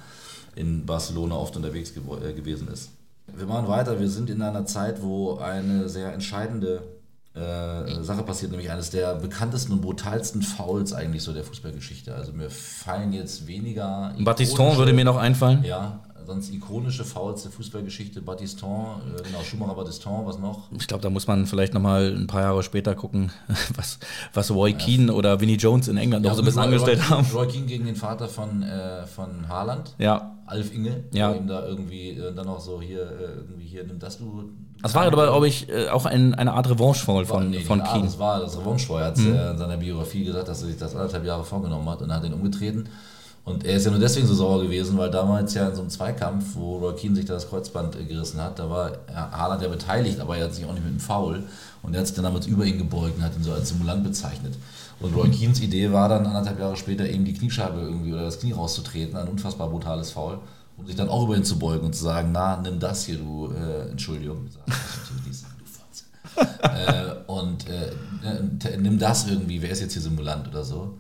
[0.56, 2.90] in Barcelona oft unterwegs gewo- äh, gewesen ist.
[3.36, 4.00] Wir machen weiter.
[4.00, 6.84] Wir sind in einer Zeit, wo eine sehr entscheidende
[7.36, 12.14] äh, Sache passiert, nämlich eines der bekanntesten und brutalsten Fouls eigentlich so der Fußballgeschichte.
[12.14, 14.14] Also mir fallen jetzt weniger.
[14.20, 15.64] Battiston ikonische- würde mir noch einfallen.
[15.64, 18.22] Ja, sonst ikonische Fouls der Fußballgeschichte.
[18.22, 20.72] Battiston, äh, genau, Schumacher Battiston, was noch?
[20.78, 23.32] Ich glaube, da muss man vielleicht noch mal ein paar Jahre später gucken,
[23.76, 24.00] was,
[24.34, 27.06] was Roy Keane oder Vinnie Jones in England noch so ein bisschen Roy- angestellt Roy,
[27.18, 27.28] haben.
[27.34, 29.94] Roy Keane gegen den Vater von, äh, von Haaland.
[29.98, 31.30] Ja, Alf Inge, Ja.
[31.32, 34.50] der ihm da irgendwie äh, dann auch so hier, äh, irgendwie hier, nimm das du.
[34.82, 38.00] das war aber, glaube ich, äh, auch ein, eine Art Revanche-Fall von, nee, von Keane.
[38.00, 38.06] Mhm.
[38.06, 40.96] Das war das Revanche Er hat äh, in seiner Biografie gesagt, dass er sich das
[40.96, 42.90] anderthalb Jahre vorgenommen hat und hat ihn umgetreten.
[43.46, 45.90] Und er ist ja nur deswegen so sauer gewesen, weil damals ja in so einem
[45.90, 49.68] Zweikampf, wo Keane sich da das Kreuzband äh, gerissen hat, da war ja, Haaland ja
[49.68, 51.44] beteiligt, aber er hat sich auch nicht mit dem Foul.
[51.82, 54.04] Und er hat sich dann damals über ihn gebeugt und hat ihn so als Simulant
[54.04, 54.56] bezeichnet.
[55.02, 58.40] Und Roy Keanes Idee war dann anderthalb Jahre später eben die Kniescheibe irgendwie oder das
[58.40, 60.40] Knie rauszutreten, ein unfassbar brutales Foul,
[60.78, 63.18] um sich dann auch über ihn zu beugen und zu sagen, na, nimm das hier,
[63.18, 64.48] du, äh, Entschuldigung.
[66.62, 70.98] Äh, und äh, nimm das irgendwie, wer ist jetzt hier Simulant oder so.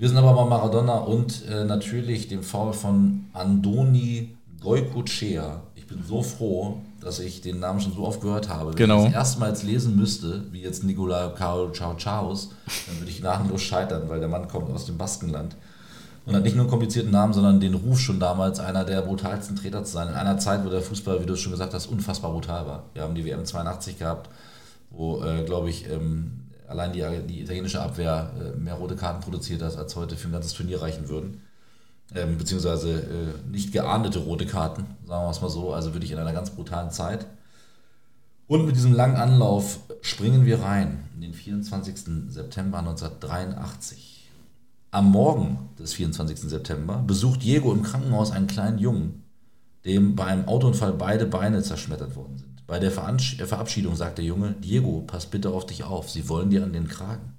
[0.00, 5.60] Wir sind aber bei Maradona und äh, natürlich dem Foul von Andoni Goicochea.
[5.74, 8.70] Ich bin so froh, dass ich den Namen schon so oft gehört habe.
[8.70, 9.00] Wenn Genau.
[9.00, 12.48] ich das erstmals lesen müsste, wie jetzt Nicolau Carol Ciao Chaos,
[12.86, 15.54] dann würde ich gnadenlos scheitern, weil der Mann kommt aus dem Baskenland.
[16.24, 19.56] Und hat nicht nur einen komplizierten Namen, sondern den Ruf schon damals, einer der brutalsten
[19.56, 20.08] Trainer zu sein.
[20.08, 22.84] In einer Zeit, wo der Fußball, wie du es schon gesagt hast, unfassbar brutal war.
[22.94, 24.30] Wir haben die WM 82 gehabt,
[24.90, 29.62] wo, äh, glaube ich, ähm, allein die, die italienische Abwehr äh, mehr rote Karten produziert
[29.62, 31.42] hat, als heute für ein ganzes Turnier reichen würden.
[32.14, 35.72] Ähm, beziehungsweise äh, nicht geahndete rote Karten, sagen wir es mal so.
[35.72, 37.26] Also wirklich in einer ganz brutalen Zeit.
[38.46, 42.28] Und mit diesem langen Anlauf springen wir rein in den 24.
[42.28, 44.28] September 1983.
[44.90, 46.40] Am Morgen des 24.
[46.50, 49.22] September besucht Diego im Krankenhaus einen kleinen Jungen,
[49.84, 52.49] dem bei einem Autounfall beide Beine zerschmettert worden sind.
[52.70, 56.50] Bei der äh, Verabschiedung sagt der Junge, Diego, pass bitte auf dich auf, sie wollen
[56.50, 57.32] dir an den Kragen.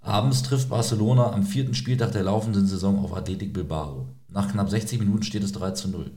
[0.00, 4.06] Abends trifft Barcelona am vierten Spieltag der laufenden Saison auf Athletic Bilbao.
[4.28, 6.08] Nach knapp 60 Minuten steht es 3 zu 0.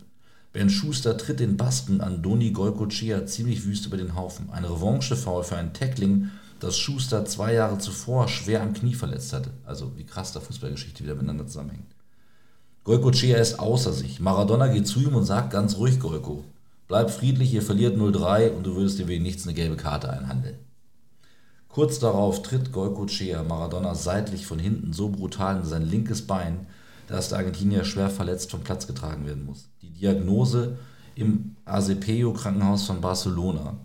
[0.54, 4.52] Ben Schuster tritt den Basken an Doni Golcochea ziemlich wüst über den Haufen.
[4.52, 9.50] Eine Revanche-Foul für ein Tackling, das Schuster zwei Jahre zuvor schwer am Knie verletzt hatte.
[9.66, 11.96] Also wie krass da Fußballgeschichte wieder miteinander zusammenhängt.
[12.84, 14.20] Golcochea ist außer sich.
[14.20, 16.46] Maradona geht zu ihm und sagt ganz ruhig, Golco,
[16.88, 20.58] bleib friedlich, ihr verliert 0-3 und du würdest dir wegen nichts eine gelbe Karte einhandeln.
[21.70, 26.66] Kurz darauf tritt Golcochea Maradona seitlich von hinten so brutal in sein linkes Bein,
[27.08, 29.70] dass der Argentinier schwer verletzt vom Platz getragen werden muss.
[29.82, 30.78] Die Diagnose
[31.16, 33.78] im Asepeo Krankenhaus von Barcelona.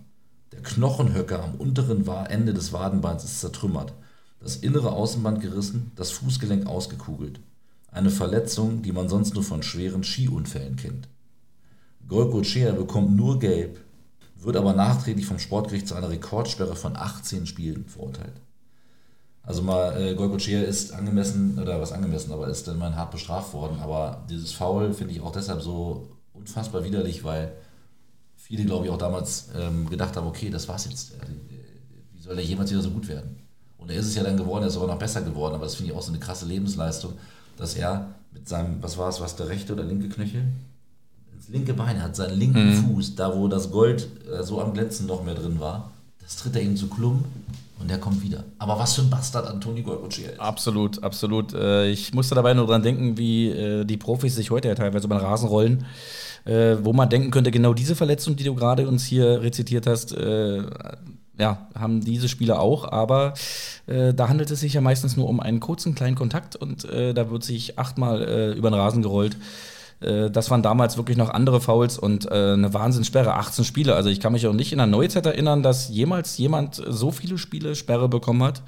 [0.53, 3.93] Der Knochenhöcker am unteren Ende des Wadenbeins ist zertrümmert,
[4.41, 7.41] das innere Außenband gerissen, das Fußgelenk ausgekugelt.
[7.91, 11.09] Eine Verletzung, die man sonst nur von schweren Skiunfällen kennt.
[12.09, 13.81] Golcochea bekommt nur gelb,
[14.37, 18.35] wird aber nachträglich vom Sportgericht zu einer Rekordsperre von 18 Spielen verurteilt.
[19.45, 23.53] Also mal, äh, Golcochea ist angemessen, oder was angemessen, aber ist dann mal hart bestraft
[23.53, 23.81] worden.
[23.81, 27.53] Aber dieses Foul finde ich auch deshalb so unfassbar widerlich, weil
[28.37, 31.15] viele, glaube ich, auch damals ähm, gedacht haben, okay, das war's jetzt.
[31.15, 31.27] Äh,
[32.15, 33.37] Wie soll er jemals wieder so gut werden?
[33.79, 35.75] Und er ist es ja dann geworden, er ist sogar noch besser geworden, aber das
[35.75, 37.15] finde ich auch so eine krasse Lebensleistung,
[37.57, 40.45] dass er mit seinem, was war es, was der rechte oder linke Knöchel?
[41.43, 44.73] Ins linke Bein, er hat seinen linken Fuß, da wo das Gold äh, so am
[44.73, 45.91] Glänzen noch mehr drin war,
[46.23, 47.25] das tritt er ihm zu Klum
[47.81, 48.45] und der kommt wieder.
[48.59, 50.41] Aber was für ein Bastard Antoni Golcochea ist.
[50.41, 51.53] Absolut, absolut.
[51.53, 55.07] Äh, Ich musste dabei nur dran denken, wie äh, die Profis sich heute ja teilweise
[55.07, 55.85] über den Rasen rollen,
[56.45, 60.15] äh, wo man denken könnte, genau diese Verletzung, die du gerade uns hier rezitiert hast,
[61.39, 63.33] ja, haben diese Spieler auch, aber
[63.87, 67.15] äh, da handelt es sich ja meistens nur um einen kurzen kleinen Kontakt und äh,
[67.15, 69.37] da wird sich achtmal äh, über den Rasen gerollt.
[70.03, 73.95] Äh, Das waren damals wirklich noch andere Fouls und äh, eine Wahnsinnssperre, 18 Spiele.
[73.95, 77.39] Also ich kann mich auch nicht in der Neuzeit erinnern, dass jemals jemand so viele
[77.39, 78.63] Spiele Sperre bekommen hat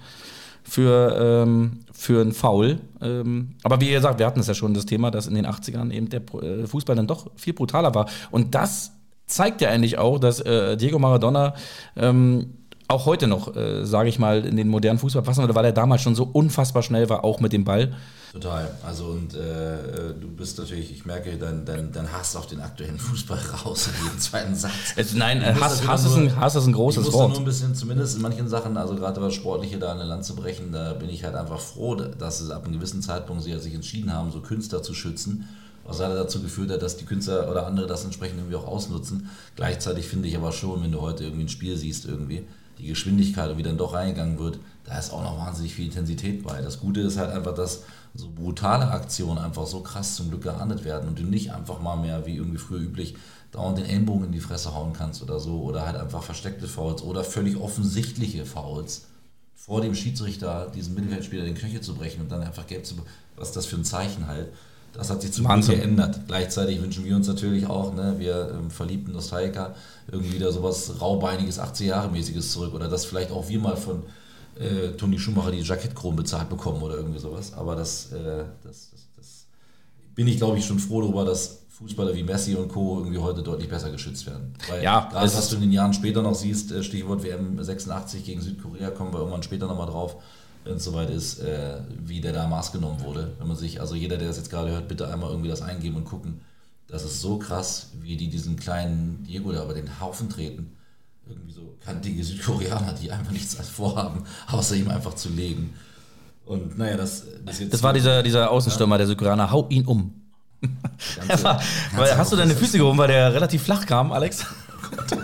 [0.62, 2.79] für, ähm, für einen Foul.
[3.01, 5.92] Ähm, aber wie gesagt, wir hatten es ja schon, das Thema, dass in den 80ern
[5.92, 8.07] eben der äh, Fußball dann doch viel brutaler war.
[8.31, 8.92] Und das
[9.27, 11.55] zeigt ja eigentlich auch, dass äh, Diego Maradona
[11.97, 12.55] ähm,
[12.94, 15.72] auch heute noch, äh, sage ich mal, in den modernen Fußball passen würde, weil er
[15.72, 17.92] damals schon so unfassbar schnell war, auch mit dem Ball.
[18.33, 18.68] Total.
[18.85, 22.61] Also und äh, äh, du bist natürlich, ich merke, dein, dein, dein Hass auf den
[22.61, 24.72] aktuellen Fußball raus in jedem zweiten Satz.
[24.96, 27.18] Es, nein, Ich Hass, das Hass, ist ein, Hass ist ein Ich großes muss da
[27.20, 27.38] nur Wort.
[27.38, 30.72] ein bisschen, zumindest in manchen Sachen, also gerade was Sportliche da eine Land zu brechen,
[30.72, 33.74] da bin ich halt einfach froh, dass es ab einem gewissen Zeitpunkt sie ja sich
[33.74, 35.48] entschieden haben, so Künstler zu schützen.
[35.87, 39.28] Was leider dazu geführt hat, dass die Künstler oder andere das entsprechend irgendwie auch ausnutzen.
[39.54, 42.46] Gleichzeitig finde ich aber schon, wenn du heute irgendwie ein Spiel siehst, irgendwie,
[42.78, 46.42] die Geschwindigkeit und wie dann doch reingegangen wird, da ist auch noch wahnsinnig viel Intensität
[46.42, 46.60] bei.
[46.60, 47.82] Das Gute ist halt einfach, dass
[48.14, 51.96] so brutale Aktionen einfach so krass zum Glück geahndet werden und du nicht einfach mal
[51.96, 53.16] mehr, wie irgendwie früher üblich,
[53.50, 57.02] dauernd den Ellenbogen in die Fresse hauen kannst oder so oder halt einfach versteckte Fouls
[57.02, 59.06] oder völlig offensichtliche Fouls
[59.54, 62.96] vor dem Schiedsrichter diesen Mittelfeldspieler den Knöchel zu brechen und dann einfach gelb zu
[63.37, 64.52] was das für ein Zeichen halt.
[64.96, 65.76] Das hat sich zum Glück Wahnsinn.
[65.76, 66.20] geändert.
[66.26, 69.74] Gleichzeitig wünschen wir uns natürlich auch, ne, wir ähm, verliebten Nostalgiker,
[70.11, 74.02] irgendwie wieder sowas raubeiniges 80-Jahre-mäßiges zurück oder dass vielleicht auch wir mal von
[74.59, 77.52] äh, Toni Schumacher die Jackettkronen bezahlt bekommen oder irgendwie sowas.
[77.54, 79.46] Aber das, äh, das, das, das
[80.14, 82.98] bin ich, glaube ich, schon froh darüber, dass Fußballer wie Messi und Co.
[82.98, 84.54] irgendwie heute deutlich besser geschützt werden.
[84.68, 88.24] Weil Ja, gerade was du in den Jahren später noch siehst, äh, Stichwort WM 86
[88.24, 90.16] gegen Südkorea, kommen wir irgendwann später nochmal drauf,
[90.64, 93.33] wenn es soweit ist, äh, wie der da Maß genommen wurde.
[93.38, 95.96] Wenn man sich, also jeder, der das jetzt gerade hört, bitte einmal irgendwie das eingeben
[95.96, 96.40] und gucken.
[96.88, 100.72] Das ist so krass, wie die diesen kleinen Diego da über den Haufen treten.
[101.29, 105.72] Irgendwie so kantige Südkoreaner, die einfach nichts vorhaben, außer ihm einfach zu legen.
[106.44, 107.72] Und naja, das, das jetzt.
[107.72, 110.12] Das war dieser, dieser Außenstürmer, der Südkoreaner, hau ihn um.
[111.29, 111.61] ganze- war,
[111.92, 114.44] weil, ganze hast du deine Aufriss- Füße gehoben, weil der relativ flach kam, Alex?
[114.98, 115.16] Alter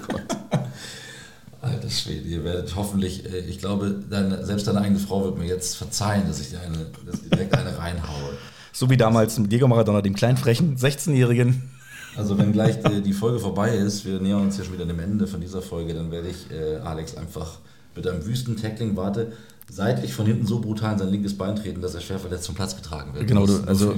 [1.91, 5.77] Schwede, ihr werdet hoffentlich, äh, ich glaube, deine, selbst deine eigene Frau wird mir jetzt
[5.77, 8.35] verzeihen, dass ich dir eine, dass ich dir direkt eine reinhaue.
[8.73, 11.71] So wie damals mit Diego Maradona, dem kleinen frechen 16-Jährigen.
[12.17, 14.99] Also wenn gleich die, die, Folge vorbei ist, wir nähern uns ja schon wieder dem
[14.99, 17.59] Ende von dieser Folge, dann werde ich äh, Alex einfach
[17.95, 19.33] mit einem wüsten Tackling, warte,
[19.71, 22.55] seitlich von hinten so brutal in sein linkes Bein treten, dass er schwer verletzt zum
[22.55, 23.27] Platz getragen wird.
[23.27, 23.95] Genau, du, also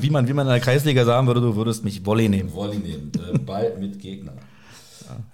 [0.00, 2.52] wie man, wie man in der Kreisliga sagen würde, du würdest mich Volley nehmen.
[2.52, 4.32] Volley nehmen, äh, Ball mit Gegner.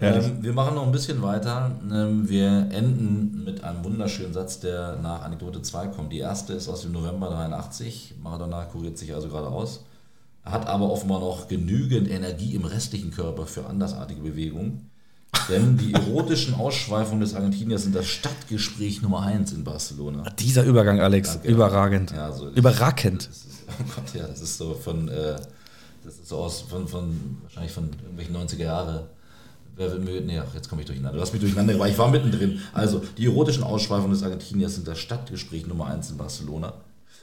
[0.01, 1.73] Ähm, wir machen noch ein bisschen weiter.
[1.93, 6.13] Ähm, wir enden mit einem wunderschönen Satz, der nach Anekdote 2 kommt.
[6.13, 8.15] Die erste ist aus dem November 83.
[8.23, 9.85] Maradona kuriert sich also gerade aus.
[10.45, 14.91] Er hat aber offenbar noch genügend Energie im restlichen Körper für andersartige Bewegungen.
[15.49, 20.29] Denn die erotischen Ausschweifungen des Argentiniers sind das Stadtgespräch Nummer 1 in Barcelona.
[20.39, 21.49] Dieser Übergang, Alex, Danke.
[21.49, 22.11] überragend.
[22.13, 23.29] Ja, also Überragend.
[23.29, 25.37] Ist, oh Gott, ja, das ist so von, äh,
[26.05, 29.07] das ist so aus, von, von, wahrscheinlich von irgendwelchen 90er Jahre.
[29.79, 31.17] Wer will mir, nee, jetzt komme ich durcheinander.
[31.17, 32.61] Du hast mich durcheinander, aber ich war mittendrin.
[32.73, 36.75] Also, die erotischen Ausschweifungen des Argentiniers sind das Stadtgespräch Nummer 1 in Barcelona.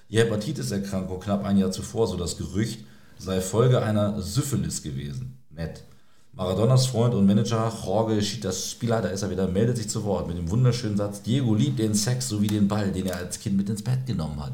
[0.09, 2.79] Die Hepatitis-Erkrankung knapp ein Jahr zuvor, so das Gerücht,
[3.19, 5.37] sei Folge einer Syphilis gewesen.
[5.49, 5.83] Nett.
[6.31, 10.25] Maradonas Freund und Manager Jorge Chitas Spieler, da ist er wieder, meldet sich zu Wort
[10.27, 13.57] mit dem wunderschönen Satz: Diego liebt den Sex sowie den Ball, den er als Kind
[13.57, 14.53] mit ins Bett genommen hat.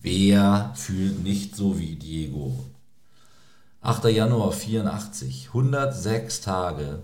[0.00, 2.64] Wer fühlt nicht so wie Diego?
[3.84, 4.06] 8.
[4.06, 7.00] Januar 84, 106 Tage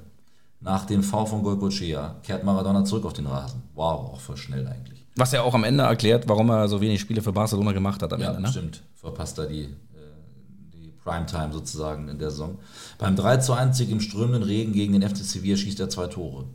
[0.61, 3.63] nach dem V von Golcochea, kehrt Maradona zurück auf den Rasen.
[3.75, 5.05] Wow, auch voll schnell eigentlich.
[5.15, 8.15] Was ja auch am Ende erklärt, warum er so wenig Spiele für Barcelona gemacht hat
[8.15, 8.41] am ja, Ende.
[8.41, 8.49] Ne?
[8.49, 8.83] stimmt.
[8.95, 9.69] Verpasst er die
[11.05, 12.59] Primetime sozusagen in der Saison.
[12.97, 16.07] Beim 3 zu 1 Sieg im strömenden Regen gegen den FC Sevilla schießt er zwei
[16.07, 16.47] Tore.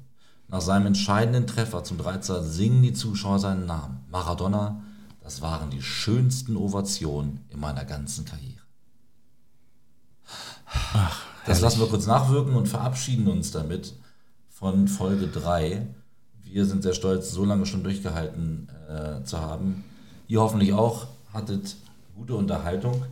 [0.48, 4.04] Nach seinem entscheidenden Treffer zum 3 zu 1 singen die Zuschauer seinen Namen.
[4.10, 4.82] Maradona,
[5.24, 8.55] das waren die schönsten Ovationen in meiner ganzen Karriere.
[10.94, 13.94] Ach, das lassen wir kurz nachwirken und verabschieden uns damit
[14.50, 15.86] von Folge 3.
[16.44, 19.84] Wir sind sehr stolz, so lange schon durchgehalten äh, zu haben.
[20.28, 21.76] Ihr hoffentlich auch hattet
[22.16, 23.04] gute Unterhaltung.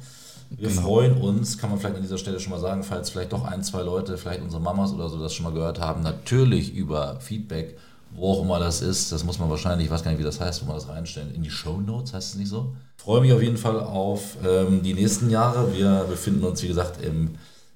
[0.49, 0.81] Wir genau.
[0.81, 3.63] freuen uns, kann man vielleicht an dieser Stelle schon mal sagen, falls vielleicht doch ein,
[3.63, 7.77] zwei Leute, vielleicht unsere Mamas oder so das schon mal gehört haben, natürlich über Feedback,
[8.11, 9.11] wo auch immer das ist.
[9.11, 11.33] Das muss man wahrscheinlich, ich weiß gar nicht, wie das heißt, wo man das reinstellen.
[11.33, 12.75] In die Show Notes heißt es nicht so.
[12.97, 15.75] Ich freue mich auf jeden Fall auf ähm, die nächsten Jahre.
[15.75, 17.31] Wir befinden uns, wie gesagt, im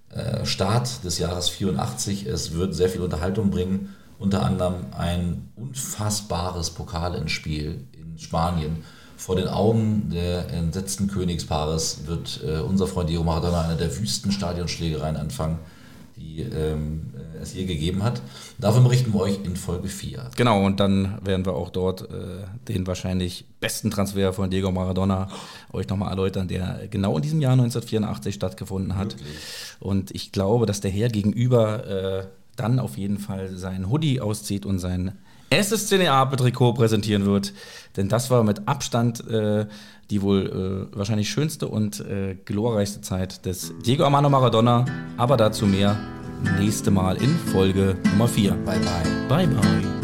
[0.09, 2.25] äh, Start des Jahres 84.
[2.25, 3.95] Es wird sehr viel Unterhaltung bringen.
[4.19, 8.83] Unter anderem ein unfassbares Pokalenspiel in Spanien
[9.17, 14.31] vor den Augen der entsetzten Königspaares wird äh, unser Freund Diego Maradona eine der wüsten
[14.31, 15.57] Stadionschlägereien anfangen,
[16.15, 18.21] die ähm, äh, es je gegeben hat.
[18.57, 20.31] Davon berichten wir euch in Folge 4.
[20.35, 25.29] Genau, und dann werden wir auch dort äh, den wahrscheinlich besten Transfer von Diego Maradona
[25.71, 29.17] euch nochmal erläutern, der genau in diesem Jahr 1984 stattgefunden hat.
[29.17, 29.37] Wirklich?
[29.79, 34.65] Und ich glaube, dass der Herr gegenüber äh, dann auf jeden Fall sein Hoodie auszieht
[34.65, 35.13] und sein
[35.49, 37.53] erstes CNA-Trikot präsentieren wird.
[37.95, 39.65] Denn das war mit Abstand äh,
[40.09, 44.85] die wohl äh, wahrscheinlich schönste und äh, glorreichste Zeit des Diego Armando Maradona.
[45.17, 45.97] Aber dazu mehr
[46.59, 48.51] nächste Mal in Folge Nummer 4.
[48.65, 49.45] Bye, bye.
[49.45, 49.96] Bye, bye.